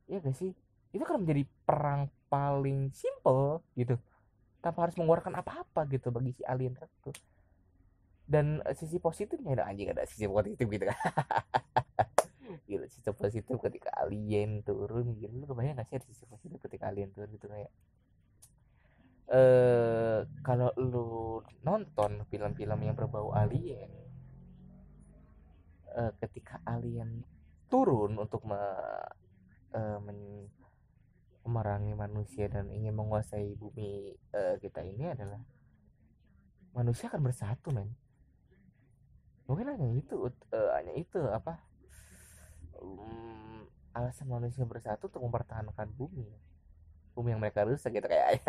Ya 0.07 0.21
gak 0.21 0.37
sih? 0.37 0.53
Itu 0.93 1.05
kan 1.07 1.25
menjadi 1.25 1.47
perang 1.65 2.13
paling 2.29 2.93
simple 2.93 3.65
gitu. 3.75 3.97
Tanpa 4.61 4.87
harus 4.87 4.97
mengeluarkan 5.01 5.41
apa-apa 5.41 5.89
gitu 5.89 6.13
bagi 6.13 6.37
si 6.37 6.43
alien 6.45 6.77
itu 6.77 7.13
dan 8.31 8.63
eh, 8.63 8.77
sisi 8.79 9.03
positifnya 9.03 9.59
ada 9.59 9.65
anjing 9.67 9.91
ada 9.91 10.07
sisi 10.07 10.31
positif 10.31 10.71
gitu. 10.71 10.87
Kan 10.95 10.95
gitu 12.71 12.87
sisi 12.87 13.11
positif 13.11 13.57
ketika 13.59 13.91
alien 13.99 14.63
turun 14.63 15.19
gitu 15.19 15.31
lu 15.35 15.47
kebayang 15.47 15.79
gak 15.79 15.87
sih 15.91 15.97
ada 15.99 16.07
sisi 16.07 16.25
positif 16.27 16.59
ketika 16.63 16.91
alien 16.91 17.11
turun 17.11 17.31
gitu 17.35 17.47
kayak 17.51 17.71
eh 19.31 20.27
kalau 20.43 20.75
lu 20.75 21.39
nonton 21.63 22.27
film-film 22.27 22.81
yang 22.83 22.99
berbau 22.99 23.31
alien 23.31 23.91
eh, 25.95 26.13
ketika 26.19 26.59
alien 26.67 27.23
turun 27.71 28.19
untuk 28.19 28.43
me 28.43 28.59
uh, 29.79 29.99
men 30.03 30.51
memerangi 31.47 31.95
manusia 31.95 32.51
dan 32.51 32.67
ingin 32.75 32.93
menguasai 32.93 33.55
bumi 33.55 34.13
kita 34.61 34.85
ini 34.85 35.09
adalah 35.09 35.41
manusia 36.75 37.09
akan 37.09 37.23
bersatu 37.25 37.73
men. 37.73 37.91
Mungkin 39.47 39.67
hanya 39.73 39.89
itu 39.95 40.31
uh, 40.31 40.71
hanya 40.79 40.95
itu 40.95 41.19
apa 41.31 41.59
um, 42.79 43.67
alasan 43.95 44.31
manusia 44.31 44.63
bersatu 44.63 45.11
untuk 45.11 45.23
mempertahankan 45.27 45.91
bumi 45.95 46.29
bumi 47.13 47.35
yang 47.35 47.43
mereka 47.43 47.67
rusak 47.67 47.95
gitu 47.95 48.07
kayak. 48.07 48.41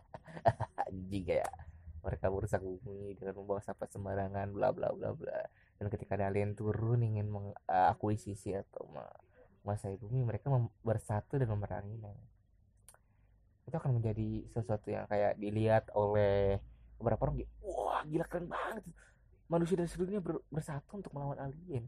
Anjing 0.88 1.24
kayak 1.26 1.52
mereka 2.00 2.26
merusak 2.32 2.60
bumi 2.64 3.14
dengan 3.14 3.36
membawa 3.36 3.60
sampah 3.60 3.88
sembarangan 3.90 4.48
bla 4.50 4.72
bla 4.72 4.90
bla 4.94 5.12
bla. 5.12 5.40
Dan 5.80 5.88
ketika 5.92 6.16
ada 6.16 6.28
alien 6.28 6.56
turun 6.56 7.04
ingin 7.04 7.28
mengakuisisi 7.28 8.56
atau 8.56 8.88
menguasai 8.88 9.96
bumi 10.00 10.24
mereka 10.24 10.48
bersatu 10.84 11.40
dan 11.40 11.48
memeranginya 11.48 12.12
itu 13.70 13.78
akan 13.78 14.02
menjadi 14.02 14.50
sesuatu 14.50 14.90
yang 14.90 15.06
kayak 15.06 15.38
dilihat 15.38 15.86
oleh 15.94 16.58
beberapa 16.98 17.30
orang 17.30 17.46
wah 17.62 18.02
gila 18.02 18.26
keren 18.26 18.50
banget. 18.50 18.82
Manusia 19.46 19.78
dari 19.78 19.86
seluruh 19.86 20.10
dunia 20.10 20.22
ber, 20.22 20.42
bersatu 20.50 20.98
untuk 20.98 21.14
melawan 21.14 21.38
alien. 21.38 21.86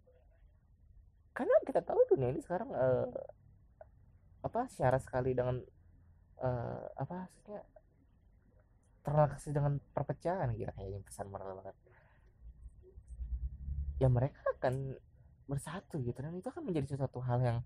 Karena 1.35 1.59
kita 1.67 1.83
tahu 1.83 1.99
dunia 2.07 2.31
ini 2.31 2.39
sekarang 2.39 2.71
uh, 2.71 3.11
apa 4.47 4.71
syarat 4.71 5.03
sekali 5.03 5.35
dengan 5.35 5.59
uh, 6.43 6.85
apa 6.99 7.31
maksudnya 7.31 7.63
terlaksana 9.03 9.55
dengan 9.55 9.73
perpecahan 9.95 10.49
kira 10.55 10.71
kayaknya 10.75 11.03
pesan 11.03 11.27
moral 11.31 11.59
banget. 11.59 11.77
Ya 13.99 14.09
mereka 14.11 14.43
akan 14.59 14.99
bersatu 15.47 15.99
gitu 16.03 16.19
dan 16.23 16.35
itu 16.39 16.49
akan 16.51 16.71
menjadi 16.71 16.95
sesuatu 16.95 17.19
hal 17.23 17.39
yang 17.43 17.59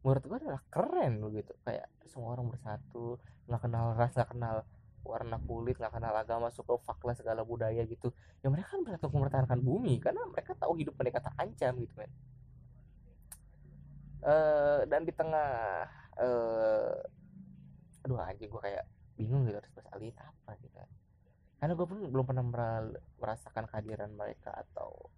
menurut 0.00 0.24
gue 0.24 0.36
adalah 0.40 0.62
keren 0.72 1.20
gitu 1.34 1.52
kayak 1.66 1.90
semua 2.08 2.38
orang 2.38 2.48
bersatu 2.48 3.20
nggak 3.50 3.60
kenal 3.66 3.92
ras 3.98 4.14
nggak 4.14 4.30
kenal 4.32 4.56
warna 5.04 5.36
kulit 5.44 5.76
nggak 5.76 5.92
kenal 5.92 6.14
agama 6.16 6.48
suku 6.52 6.80
fakla 6.84 7.12
segala 7.16 7.44
budaya 7.44 7.84
gitu. 7.84 8.12
Ya 8.40 8.48
mereka 8.48 8.76
kan 8.76 8.84
bersatu 8.84 9.12
mempertahankan 9.12 9.60
bumi 9.60 10.00
karena 10.00 10.24
mereka 10.28 10.56
tahu 10.56 10.76
hidup 10.80 10.96
mereka 10.96 11.20
terancam 11.20 11.72
gitu 11.80 11.94
men. 11.96 12.12
Uh, 14.18 14.82
dan 14.90 15.06
di 15.06 15.14
tengah 15.14 15.86
uh, 16.18 16.98
aduh 18.08 18.24
anjing 18.24 18.48
gue 18.48 18.62
kayak 18.64 18.88
bingung 19.20 19.44
gitu 19.44 19.60
harus 19.60 19.72
bahas 19.76 19.88
alien 19.92 20.16
apa 20.16 20.56
gitu 20.64 20.80
karena 21.60 21.72
gue 21.76 21.86
pun 21.90 21.98
belum 22.08 22.24
pernah 22.24 22.44
merasakan 23.20 23.68
kehadiran 23.68 24.14
mereka 24.16 24.56
atau 24.56 25.12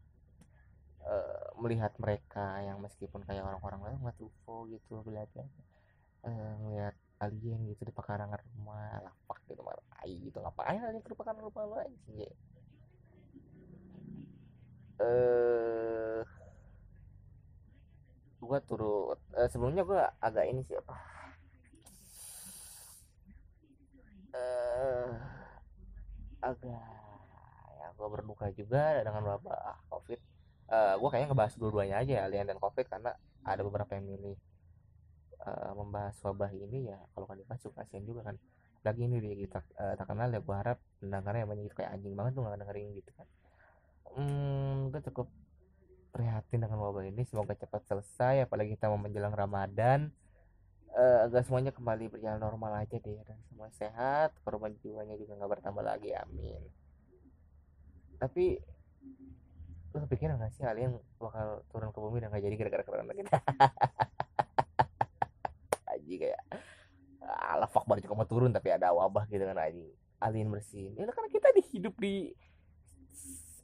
uh, 1.07 1.47
melihat 1.63 1.95
mereka 2.03 2.59
yang 2.67 2.83
meskipun 2.83 3.23
kayak 3.23 3.47
orang-orang 3.47 3.79
lain 3.87 3.97
ngeliat 4.03 4.19
UFO 4.19 4.67
gitu 4.73 5.07
melihat 5.07 5.31
uh, 6.27 6.53
ngeliat 6.67 6.97
alien 7.23 7.61
gitu 7.71 7.87
di 7.87 7.93
pekarangan 7.93 8.43
rumah 8.57 9.05
lapak 9.05 9.39
gitu 9.47 9.61
malah 9.61 9.85
ai 10.03 10.17
gitu 10.19 10.43
ngapain 10.43 10.81
alien 10.83 11.05
ke 11.05 11.13
pekarangan 11.13 11.45
rumah 11.47 11.65
lo 11.69 11.77
sih 12.09 12.25
eh 12.25 12.27
uh, 15.05 16.21
gua 18.41 18.59
turut 18.65 19.21
uh, 19.37 19.49
sebelumnya 19.53 19.85
gua 19.85 20.09
agak 20.25 20.49
ini 20.49 20.65
sih 20.65 20.75
apa 20.75 21.20
uh, 24.35 25.11
agak 26.41 26.85
ya 27.81 27.87
gua 27.97 28.09
berduka 28.09 28.49
juga 28.53 29.05
dengan 29.05 29.37
wabah 29.37 29.85
covid. 29.93 30.21
Uh, 30.71 30.95
eh, 30.95 30.95
gue 31.03 31.09
kayaknya 31.11 31.29
ngebahas 31.35 31.55
dua-duanya 31.59 31.97
aja 31.99 32.13
ya 32.15 32.23
alien 32.31 32.47
dan 32.47 32.59
covid 32.63 32.87
karena 32.87 33.11
ada 33.43 33.61
beberapa 33.67 33.91
yang 33.99 34.07
milih 34.07 34.39
uh, 35.43 35.75
membahas 35.75 36.15
wabah 36.23 36.55
ini 36.55 36.95
ya 36.95 36.99
kalau 37.11 37.27
kan 37.27 37.35
dibahas 37.35 37.61
suka 37.61 37.83
kasihan 37.83 38.07
juga 38.07 38.31
kan. 38.31 38.37
Lagi 38.81 39.05
ini 39.05 39.21
dia 39.21 39.35
kita 39.35 39.61
uh, 39.77 39.95
tak 39.99 40.07
kenal 40.09 40.31
ya 40.31 40.41
gue 40.41 40.57
harap 40.57 40.79
pendengarnya 41.03 41.45
banyak 41.45 41.65
itu 41.69 41.75
kayak 41.77 41.91
anjing 41.99 42.15
banget 42.15 42.33
tuh 42.39 42.43
nggak 42.47 42.61
dengerin 42.63 42.89
gitu 42.97 43.11
kan. 43.19 43.27
Hmm 44.15 44.95
gue 44.95 45.01
cukup 45.11 45.29
prihatin 46.11 46.61
dengan 46.67 46.79
wabah 46.83 47.07
ini 47.07 47.23
semoga 47.27 47.55
cepat 47.55 47.87
selesai 47.87 48.47
apalagi 48.47 48.75
kita 48.75 48.91
mau 48.91 48.99
menjelang 48.99 49.35
ramadan 49.35 50.11
uh, 50.95 51.27
agar 51.27 51.43
semuanya 51.47 51.73
kembali 51.75 52.11
berjalan 52.11 52.41
normal 52.41 52.83
aja 52.83 52.97
deh 52.99 53.21
dan 53.27 53.39
semua 53.51 53.69
sehat 53.75 54.35
korban 54.43 54.75
jiwanya 54.81 55.15
juga 55.19 55.39
nggak 55.39 55.53
bertambah 55.59 55.85
lagi 55.85 56.15
amin. 56.17 56.63
Tapi 58.21 58.59
lu 59.91 60.07
kepikiran 60.07 60.39
gak 60.39 60.55
sih 60.55 60.63
alien 60.63 60.95
bakal 61.19 61.67
turun 61.75 61.91
ke 61.91 61.99
bumi 61.99 62.23
dan 62.23 62.31
gak 62.31 62.47
jadi 62.47 62.55
gara-gara 62.55 62.85
corona 62.87 63.11
kita? 63.11 63.43
Aji 65.99 66.15
kayak 66.15 66.43
ala 67.27 67.67
fuck 67.67 67.91
baru 67.91 67.99
juga 67.99 68.15
mau 68.15 68.29
turun 68.29 68.55
tapi 68.55 68.71
ada 68.71 68.95
wabah 68.95 69.27
gitu 69.31 69.47
kan 69.47 69.59
aji 69.59 69.87
alien 70.19 70.51
bersin 70.51 70.95
ya 70.99 71.07
karena 71.11 71.31
kita 71.31 71.49
dihidup 71.55 71.95
di 71.99 72.35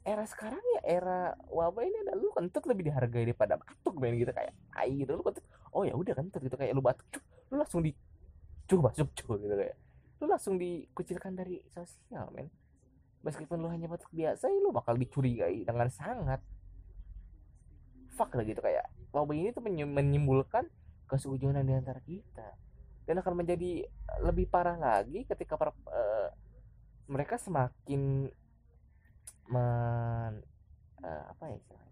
era 0.07 0.23
sekarang 0.23 0.63
ya 0.79 1.03
era 1.03 1.35
wabah 1.51 1.83
ini 1.83 1.99
ada 2.07 2.15
lu 2.15 2.31
kentut 2.31 2.63
lebih 2.63 2.87
dihargai 2.87 3.27
daripada 3.27 3.59
batuk 3.59 3.99
main 3.99 4.15
gitu 4.15 4.31
kayak 4.31 4.55
ai 4.71 5.03
gitu. 5.03 5.19
Lu 5.19 5.23
kentut 5.27 5.43
oh 5.77 5.85
ya 5.85 5.93
udah 5.93 6.13
kentut 6.17 6.41
gitu. 6.41 6.57
Kayak 6.57 6.73
lu 6.73 6.81
batuk 6.81 7.05
cuh, 7.13 7.23
lu 7.53 7.61
langsung 7.61 7.85
di 7.85 7.93
cuh 8.65 8.81
masuk 8.81 9.13
gitu 9.13 9.53
kayak. 9.53 9.77
Lu 10.17 10.25
langsung 10.25 10.57
dikucilkan 10.57 11.37
dari 11.37 11.61
sosial 11.69 12.33
men. 12.33 12.49
Meskipun 13.21 13.61
lu 13.61 13.69
hanya 13.69 13.85
batuk 13.85 14.09
biasa 14.09 14.49
ya 14.49 14.57
lu 14.57 14.73
bakal 14.73 14.97
dicurigai 14.97 15.61
dengan 15.61 15.87
sangat. 15.93 16.41
Fuck 18.17 18.33
lah 18.33 18.43
gitu. 18.43 18.59
Kayak 18.65 18.89
wabah 19.13 19.37
ini 19.37 19.53
tuh 19.53 19.61
menyimpulkan 19.65 20.65
kesujudan 21.05 21.61
di 21.61 21.73
antara 21.77 22.01
kita. 22.01 22.57
Dan 23.05 23.23
akan 23.23 23.45
menjadi 23.45 23.87
lebih 24.19 24.51
parah 24.51 24.75
lagi 24.75 25.23
ketika 25.23 25.55
para, 25.55 25.71
uh, 25.87 26.27
mereka 27.07 27.39
semakin 27.39 28.27
men 29.47 30.43
uh, 31.07 31.23
apa 31.31 31.43
ya 31.55 31.86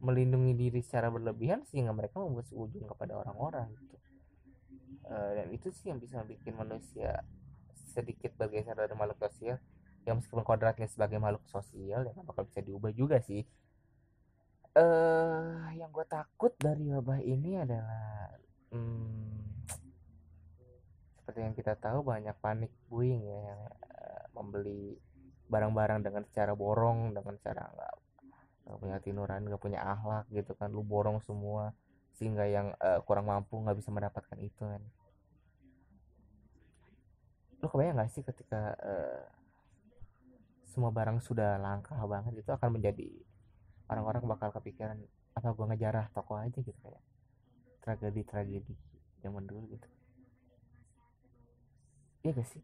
melindungi 0.00 0.56
diri 0.56 0.80
secara 0.80 1.12
berlebihan 1.12 1.64
sehingga 1.68 1.92
mereka 1.92 2.20
membuat 2.20 2.48
ujung 2.50 2.88
kepada 2.88 3.20
orang-orang 3.20 3.68
gitu. 3.76 3.96
Uh, 5.06 5.30
dan 5.36 5.46
itu 5.52 5.68
sih 5.72 5.92
yang 5.92 6.00
bisa 6.00 6.24
bikin 6.24 6.56
manusia 6.56 7.20
sedikit 7.90 8.32
bergeser 8.38 8.78
dari 8.78 8.94
makhluk 8.96 9.20
sosial 9.20 9.58
yang 10.08 10.22
meskipun 10.22 10.46
kodratnya 10.46 10.88
sebagai 10.88 11.20
makhluk 11.20 11.44
sosial 11.50 12.08
ya 12.08 12.14
bakal 12.24 12.48
bisa 12.48 12.64
diubah 12.64 12.92
juga 12.94 13.20
sih 13.20 13.44
eh 14.70 15.60
yang 15.76 15.90
gue 15.90 16.06
takut 16.06 16.54
dari 16.54 16.86
wabah 16.94 17.18
ini 17.20 17.58
adalah 17.58 18.30
hmm, 18.70 19.66
seperti 21.18 21.38
yang 21.42 21.54
kita 21.58 21.74
tahu 21.74 22.06
banyak 22.06 22.38
panik 22.38 22.70
buying 22.86 23.26
ya 23.26 23.38
yang 23.50 23.60
uh, 23.66 24.24
membeli 24.38 24.94
barang-barang 25.50 26.06
dengan 26.06 26.22
cara 26.30 26.54
borong 26.54 27.10
dengan 27.10 27.34
cara 27.42 27.66
nggak 27.66 27.94
nggak 28.70 28.80
punya 28.80 28.98
tinuran 29.02 29.40
nggak 29.50 29.62
punya 29.62 29.80
akhlak 29.82 30.30
gitu 30.30 30.54
kan. 30.54 30.70
Lu 30.70 30.86
borong 30.86 31.18
semua 31.26 31.74
sehingga 32.14 32.46
yang 32.46 32.70
uh, 32.78 33.02
kurang 33.02 33.26
mampu 33.26 33.58
nggak 33.58 33.76
bisa 33.82 33.90
mendapatkan 33.90 34.38
itu 34.38 34.62
kan. 34.62 34.82
Lu 37.60 37.66
kebayang 37.68 38.00
gak 38.00 38.08
sih 38.08 38.24
ketika 38.24 38.72
uh, 38.80 39.24
semua 40.64 40.88
barang 40.88 41.20
sudah 41.20 41.60
langka 41.60 41.92
banget 42.08 42.40
itu 42.40 42.50
akan 42.52 42.80
menjadi 42.80 43.10
orang-orang 43.90 44.24
bakal 44.24 44.48
kepikiran 44.54 44.96
apa 45.36 45.48
gua 45.52 45.68
ngejarah 45.68 46.08
toko 46.14 46.40
aja 46.40 46.56
gitu 46.56 46.78
kayak 46.80 47.02
tragedi 47.84 48.22
tragedi 48.24 48.74
zaman 49.20 49.44
dulu 49.44 49.76
gitu. 49.76 49.88
Iya 52.24 52.32
gak 52.36 52.48
sih? 52.48 52.62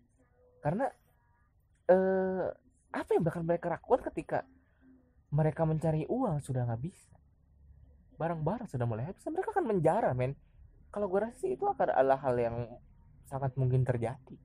Karena 0.65 0.89
eh 1.93 2.49
apa 2.97 3.11
yang 3.13 3.25
bakal 3.25 3.45
mereka 3.45 3.69
lakukan 3.69 4.01
ketika 4.13 4.49
mereka 5.31 5.67
mencari 5.67 6.07
uang 6.07 6.43
sudah 6.43 6.67
nggak 6.67 6.83
bisa. 6.83 7.15
Barang-barang 8.17 8.71
sudah 8.71 8.87
mulai 8.89 9.11
habis. 9.11 9.23
Mereka 9.27 9.53
akan 9.53 9.67
menjara 9.67 10.11
men. 10.17 10.39
Kalau 10.95 11.11
gue 11.11 11.21
rasa 11.21 11.37
sih 11.45 11.53
itu 11.53 11.67
akan 11.67 11.93
adalah 11.93 12.17
hal 12.23 12.37
yang 12.39 12.57
sangat 13.29 13.53
mungkin 13.59 13.85
terjadi. 13.85 14.37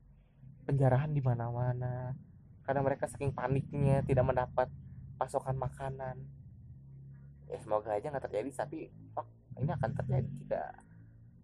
Penjarahan 0.67 1.13
di 1.13 1.21
mana-mana. 1.23 2.11
Karena 2.65 2.81
mereka 2.83 3.07
saking 3.07 3.31
paniknya 3.31 4.03
tidak 4.03 4.25
mendapat 4.27 4.67
pasokan 5.15 5.55
makanan. 5.55 6.17
Ya 7.47 7.57
semoga 7.61 7.95
aja 7.95 8.11
nggak 8.11 8.25
terjadi 8.31 8.49
tapi 8.51 8.87
oh, 9.15 9.27
ini 9.59 9.71
akan 9.71 9.91
terjadi 9.91 10.29
jika 10.39 10.63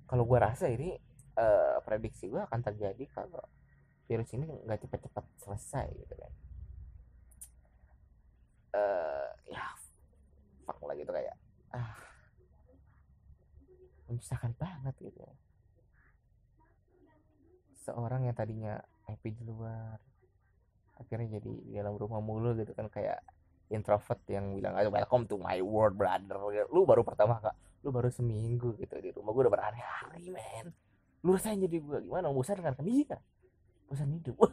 kalau 0.07 0.23
gue 0.23 0.39
rasa 0.39 0.71
ini 0.71 0.95
uh, 1.35 1.83
prediksi 1.83 2.31
gue 2.31 2.39
akan 2.39 2.63
terjadi 2.63 3.03
kalau 3.11 3.43
virus 4.07 4.31
ini 4.31 4.47
nggak 4.63 4.87
cepat-cepat 4.87 5.25
selesai 5.43 5.87
gitu 5.91 6.15
kan 6.15 6.31
uh, 8.77 9.27
ya 9.49 9.65
fuck 10.63 10.77
lah 10.85 10.93
gitu 10.93 11.09
kayak 11.09 11.35
ah 11.73 11.97
menyusahkan 14.07 14.55
banget 14.55 14.95
gitu. 15.03 15.19
Seorang 17.83 18.27
yang 18.27 18.35
tadinya 18.35 18.79
happy 19.07 19.35
di 19.35 19.43
luar 19.43 19.99
akhirnya 20.97 21.37
jadi 21.37 21.51
di 21.61 21.71
dalam 21.77 21.93
rumah 21.93 22.23
mulu 22.23 22.57
gitu 22.57 22.73
kan 22.73 22.89
kayak 22.89 23.21
introvert 23.69 24.17
yang 24.31 24.55
bilang 24.57 24.73
ayo 24.79 24.89
welcome 24.89 25.27
to 25.27 25.35
my 25.35 25.59
world 25.59 25.99
brother. 25.99 26.39
Lu 26.71 26.87
baru 26.87 27.03
pertama 27.03 27.39
kak. 27.43 27.55
Lu 27.83 27.91
baru 27.91 28.07
seminggu 28.07 28.79
gitu 28.79 28.95
di 28.99 29.11
rumah 29.11 29.35
gue 29.35 29.43
udah 29.47 29.53
berhari-hari 29.53 30.31
men. 30.31 30.71
Lu 31.23 31.35
rasain 31.35 31.59
jadi 31.59 31.77
gue 31.83 31.97
gimana? 32.07 32.31
Bosan 32.31 32.63
kan? 32.63 32.73
Kan 32.79 32.87
iya. 32.87 33.19
Bosan 33.91 34.15
hidup. 34.15 34.39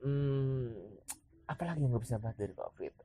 Hmm, 0.00 0.59
apalagi 1.60 1.84
yang 1.84 1.92
nggak 1.92 2.04
bisa 2.08 2.16
bahas 2.16 2.40
dari 2.40 2.56
covid 2.56 2.96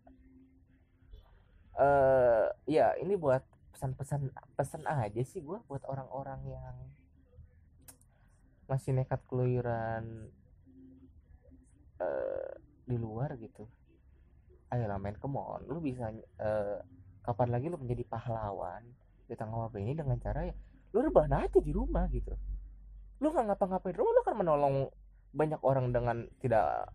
uh, 1.76 2.48
ya 2.64 2.96
ini 3.04 3.20
buat 3.20 3.44
pesan-pesan 3.76 4.32
pesan 4.56 4.88
aja 4.88 5.20
sih 5.28 5.44
gue 5.44 5.60
buat 5.68 5.84
orang-orang 5.84 6.40
yang 6.48 6.76
masih 8.72 8.96
nekat 8.96 9.20
keluyuran 9.28 10.32
uh, 12.00 12.52
di 12.86 12.98
luar 12.98 13.38
gitu. 13.38 13.68
Ayolah 14.74 14.98
main 14.98 15.20
ke 15.20 15.28
lu 15.70 15.80
bisa 15.84 16.10
uh, 16.42 16.80
kapan 17.22 17.50
lagi 17.54 17.70
lu 17.70 17.78
menjadi 17.78 18.08
pahlawan 18.10 18.82
di 19.28 19.36
tengah 19.38 19.70
wabah 19.70 19.82
ini 19.82 19.94
dengan 19.94 20.18
cara 20.18 20.50
ya 20.50 20.56
lu 20.96 21.04
rebahan 21.04 21.46
aja 21.46 21.60
di 21.60 21.72
rumah 21.76 22.08
gitu. 22.10 22.34
Lu 23.20 23.30
nggak 23.30 23.54
ngapa-ngapain 23.54 23.94
lu 23.94 24.24
kan 24.24 24.40
menolong 24.40 24.90
banyak 25.36 25.60
orang 25.62 25.92
dengan 25.92 26.26
tidak 26.40 26.90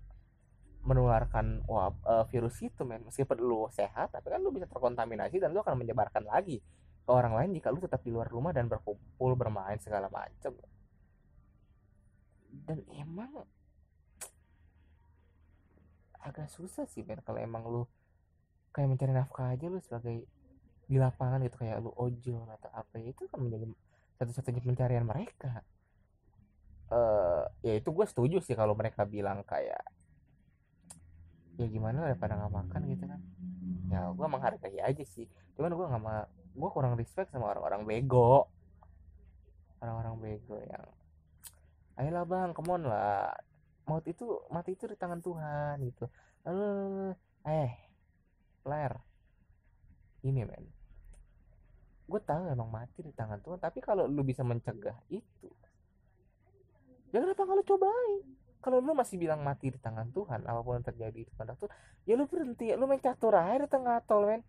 menularkan 0.80 1.62
wab, 1.68 2.00
uh, 2.08 2.24
virus 2.28 2.56
itu 2.64 2.82
men. 2.88 3.04
Meskipun 3.04 3.36
lu 3.40 3.68
sehat 3.72 4.12
tapi 4.12 4.32
kan 4.32 4.40
lu 4.40 4.52
bisa 4.52 4.64
terkontaminasi 4.68 5.40
dan 5.40 5.52
lu 5.52 5.60
akan 5.60 5.76
menyebarkan 5.80 6.24
lagi 6.24 6.60
ke 7.04 7.10
orang 7.10 7.36
lain 7.36 7.50
jika 7.56 7.68
lu 7.72 7.80
tetap 7.80 8.00
di 8.04 8.12
luar 8.12 8.28
rumah 8.28 8.52
dan 8.54 8.68
berkumpul 8.68 9.34
bermain 9.34 9.80
segala 9.80 10.06
macam 10.12 10.54
dan 12.50 12.82
emang 12.98 13.30
agak 16.20 16.50
susah 16.52 16.84
sih 16.84 17.06
men 17.06 17.22
kalau 17.24 17.40
emang 17.40 17.64
lu 17.64 17.82
kayak 18.74 18.90
mencari 18.90 19.12
nafkah 19.14 19.54
aja 19.54 19.66
lu 19.66 19.80
sebagai 19.80 20.26
di 20.90 20.96
lapangan 20.98 21.40
gitu 21.46 21.56
kayak 21.62 21.80
lu 21.80 21.94
ojol 21.94 22.44
atau 22.50 22.70
apa 22.74 22.98
itu 22.98 23.24
kan 23.30 23.38
menjadi 23.40 23.70
satu-satunya 24.20 24.60
pencarian 24.60 25.06
mereka. 25.06 25.62
Uh, 26.90 27.46
ya 27.62 27.78
itu 27.78 27.94
gue 27.94 28.02
setuju 28.02 28.42
sih 28.42 28.58
kalau 28.58 28.74
mereka 28.74 29.06
bilang 29.06 29.46
kayak 29.46 29.78
ya 31.60 31.66
gimana 31.68 32.08
daripada 32.08 32.40
nggak 32.40 32.54
makan 32.56 32.80
gitu 32.88 33.04
kan. 33.04 33.20
Ya 33.92 34.08
gue 34.08 34.26
menghargai 34.26 34.80
aja 34.80 35.04
sih. 35.04 35.28
Cuman 35.54 35.76
gue 35.76 35.86
nggak 35.86 36.02
mau 36.02 36.24
gue 36.50 36.70
kurang 36.72 36.96
respect 36.96 37.28
sama 37.28 37.52
orang-orang 37.52 37.84
bego. 37.84 38.48
Orang-orang 39.84 40.16
bego 40.16 40.56
yang 40.56 40.84
ayolah 42.00 42.24
bang 42.24 42.50
come 42.56 42.72
on 42.72 42.82
lah. 42.88 43.36
Maut 43.84 44.04
itu 44.08 44.24
mati 44.48 44.72
itu 44.72 44.88
di 44.88 44.96
tangan 44.96 45.20
Tuhan 45.20 45.76
gitu. 45.84 46.08
Eh 47.44 47.70
player 48.64 48.96
ini 50.24 50.48
men. 50.48 50.64
Gue 52.08 52.20
tahu 52.24 52.48
emang 52.48 52.72
mati 52.72 53.04
di 53.04 53.12
tangan 53.12 53.44
Tuhan 53.44 53.60
tapi 53.60 53.84
kalau 53.84 54.08
lu 54.08 54.24
bisa 54.24 54.40
mencegah 54.40 54.96
itu 55.12 55.52
ya 57.10 57.18
kenapa 57.18 57.42
kalau 57.42 57.62
cobain 57.66 58.26
kalau 58.60 58.84
lu 58.84 58.92
masih 58.92 59.16
bilang 59.16 59.40
mati 59.40 59.72
di 59.72 59.80
tangan 59.80 60.12
Tuhan 60.12 60.44
apa 60.44 60.60
pun 60.60 60.76
yang 60.76 60.86
terjadi 60.86 61.20
di 61.24 61.32
tangan 61.32 61.56
Tuhan 61.56 61.72
ya 62.04 62.14
lu 62.16 62.28
berhenti 62.28 62.68
ya 62.68 62.76
lu 62.76 62.84
main 62.84 63.00
catur 63.00 63.32
aja 63.32 63.64
di 63.64 63.68
tengah 63.68 64.04
tol 64.04 64.28
men. 64.28 64.44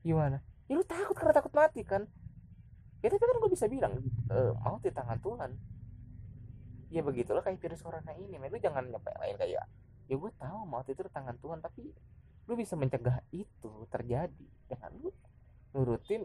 Gimana? 0.00 0.40
Ya 0.66 0.74
lu 0.80 0.84
takut 0.84 1.12
karena 1.12 1.36
takut 1.36 1.52
mati 1.52 1.84
kan? 1.84 2.08
Ya 3.04 3.12
tapi 3.12 3.20
kan 3.20 3.36
gue 3.36 3.50
bisa 3.52 3.66
bilang 3.68 4.00
e, 4.32 4.38
mau 4.64 4.80
di 4.80 4.88
tangan 4.88 5.20
Tuhan. 5.20 5.50
Ya 6.92 7.00
begitulah 7.04 7.44
kayak 7.44 7.60
virus 7.60 7.84
corona 7.84 8.12
ini 8.16 8.40
men. 8.40 8.48
Lu 8.48 8.58
jangan 8.58 8.88
lain 8.88 9.36
kayak 9.36 9.68
ya 10.10 10.14
gue 10.16 10.32
tahu 10.40 10.58
mau 10.64 10.80
itu 10.84 11.04
di 11.04 11.12
tangan 11.12 11.36
Tuhan 11.36 11.60
tapi 11.60 11.92
lu 12.48 12.54
bisa 12.56 12.72
mencegah 12.78 13.20
itu 13.36 13.84
terjadi. 13.92 14.48
Dengan 14.64 14.90
lu 14.96 15.12
nurutin 15.76 16.24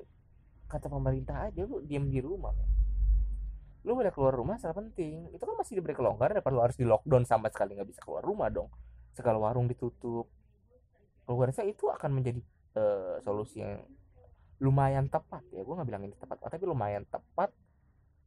kata 0.68 0.88
pemerintah 0.88 1.52
aja 1.52 1.64
lu 1.64 1.80
diam 1.84 2.08
di 2.12 2.20
rumah 2.20 2.52
men 2.56 2.77
lu 3.88 3.96
boleh 3.96 4.12
keluar 4.12 4.36
rumah 4.36 4.60
sangat 4.60 4.84
penting. 4.84 5.32
Itu 5.32 5.48
kan 5.48 5.56
masih 5.56 5.80
diberi 5.80 5.96
kelonggaran 5.96 6.44
daripada 6.44 6.54
lu 6.60 6.62
harus 6.62 6.76
di 6.76 6.84
lockdown 6.84 7.24
sama 7.24 7.48
sekali 7.48 7.80
nggak 7.80 7.88
bisa 7.88 8.04
keluar 8.04 8.20
rumah 8.20 8.52
dong. 8.52 8.68
Segala 9.16 9.40
warung 9.40 9.72
ditutup. 9.72 10.28
Gue 11.24 11.46
rasa 11.48 11.64
itu 11.64 11.88
akan 11.88 12.20
menjadi 12.20 12.44
uh, 12.76 13.24
solusi 13.24 13.64
yang 13.64 13.80
lumayan 14.60 15.08
tepat 15.08 15.40
ya. 15.56 15.64
Gue 15.64 15.72
nggak 15.80 15.88
bilang 15.88 16.04
ini 16.04 16.16
tepat 16.20 16.36
tapi 16.44 16.68
lumayan 16.68 17.08
tepat 17.08 17.56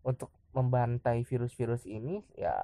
untuk 0.00 0.32
membantai 0.56 1.28
virus-virus 1.28 1.84
ini 1.84 2.24
ya 2.32 2.56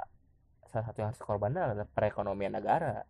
salah 0.73 0.89
satu 0.89 1.05
yang 1.05 1.09
harus 1.13 1.21
korban 1.21 1.53
adalah 1.53 1.85
perekonomian 1.85 2.57
negara 2.57 3.05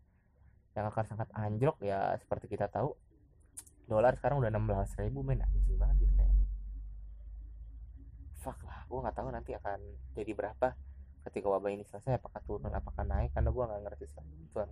yang 0.74 0.90
akan 0.90 1.04
sangat 1.06 1.30
anjlok 1.30 1.78
ya. 1.78 2.10
Seperti 2.18 2.50
kita 2.50 2.66
tahu 2.66 2.90
dolar 3.86 4.18
sekarang 4.18 4.42
udah 4.42 4.50
16 4.50 5.06
ribu 5.06 5.22
men. 5.22 5.46
Banget 5.78 5.94
kayak 6.02 6.05
fuck 8.46 8.62
lah 8.62 8.86
gue 8.86 8.98
nggak 9.02 9.16
tahu 9.18 9.28
nanti 9.34 9.50
akan 9.58 9.82
jadi 10.14 10.30
berapa 10.38 10.78
ketika 11.26 11.46
wabah 11.50 11.74
ini 11.74 11.82
selesai 11.82 12.22
apakah 12.22 12.38
turun 12.46 12.70
apakah 12.70 13.02
naik 13.02 13.34
karena 13.34 13.50
gue 13.50 13.64
nggak 13.66 13.82
ngerti 13.82 14.06
itu 14.06 14.54
kan 14.54 14.70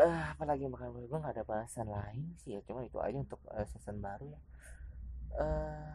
eh 0.00 0.22
apalagi 0.30 0.70
makan 0.70 0.94
gue 0.94 1.18
nggak 1.18 1.34
ada 1.34 1.42
bahasan 1.42 1.90
lain 1.90 2.38
sih 2.38 2.54
ya 2.54 2.62
cuma 2.62 2.86
itu 2.86 3.02
aja 3.02 3.18
untuk 3.18 3.42
uh, 3.50 3.66
season 3.66 3.98
baru 3.98 4.30
ya. 4.30 4.40
Uh, 5.34 5.92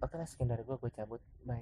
oke 0.00 0.16
lah 0.16 0.24
sekian 0.24 0.48
dari 0.48 0.64
gue 0.64 0.74
gue 0.80 0.90
cabut 0.90 1.20
bye 1.44 1.60